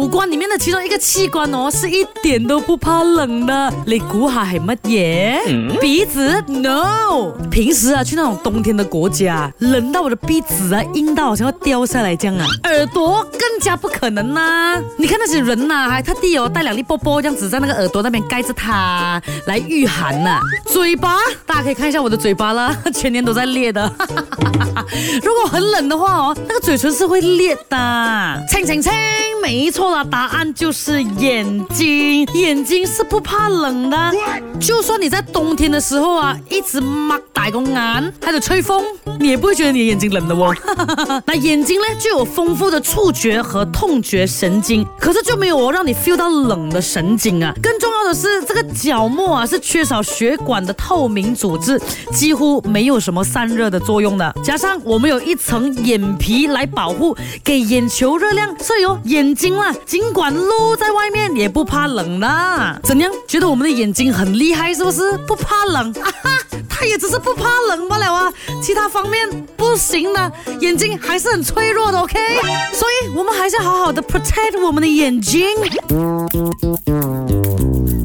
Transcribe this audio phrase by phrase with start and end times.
[0.00, 3.70] 五官里面的其中一个器官哦，是一点都不怕冷的。
[3.86, 5.78] 你估下还乜嘢？
[5.78, 7.34] 鼻子？No。
[7.50, 12.46] 平时啊，去那种冬天的国家，冷到我的鼻子啊，硬到好像要掉下来这样啊。
[12.64, 14.82] 耳朵更加不可能啦。
[14.96, 20.40] 你看那些人呐，还特地哦，带两粒波波这样子，在那个耳朵那边盖着它来御寒呐。
[20.64, 23.92] 嘴巴，大家可以看一下我的嘴巴啦， 全年都在裂的。
[25.22, 28.42] 如果很冷的话哦，那个嘴唇是会裂的。
[28.48, 28.90] 亲亲亲，
[29.42, 29.89] 没错。
[30.08, 34.12] 答案就是眼睛，眼睛是不怕冷的。
[34.58, 38.82] 就算你在冬天的时候啊，一直忙打个啊，还得吹风，
[39.18, 40.54] 你也不会觉得你眼睛冷的哦。
[41.26, 47.52] 那眼睛呢，具有丰富的触觉和痛觉神经，可是就没有让你 feel 到冷的神经啊。
[47.60, 51.80] 更重要的是，这个角膜啊是缺少血管的透明组织，
[52.12, 54.34] 几乎没有什么散热的作用的。
[54.42, 59.79] 加上我们有一层眼皮来保护，给眼球热量，所以哦，眼睛了。
[59.86, 63.10] 尽管露在外面也不怕冷了，怎样？
[63.26, 65.16] 觉得我们的眼睛很厉害是不是？
[65.26, 66.30] 不怕冷啊哈，
[66.68, 68.30] 它也只是不怕冷罢了啊，
[68.62, 72.14] 其他方面不行的，眼睛还是很脆弱的，OK？
[72.72, 75.40] 所以我们还是好好的 protect 我们的眼睛。
[75.62, 75.70] 你